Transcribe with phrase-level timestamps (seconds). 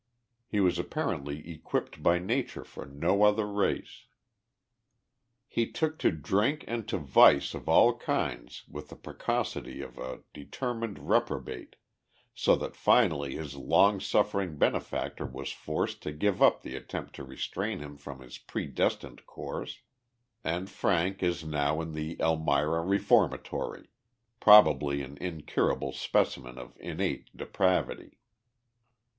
[0.47, 4.05] He was apparently equipped by nature for no other race.
[5.47, 10.21] He took to drink and to vice of all kinds with the precocity of a
[10.33, 11.75] determined reprobate,
[12.33, 17.23] so that finally his long suffering benefactor was forced to give up the attempt to
[17.23, 19.81] restrain him from his predestined course;
[20.43, 23.85] and Frank is now in the Elmira Re formatory,
[24.39, 28.17] probably an incurable specimen of innate depravity.